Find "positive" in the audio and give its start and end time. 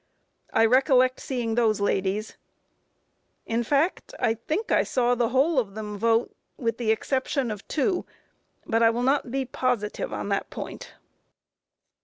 9.45-10.11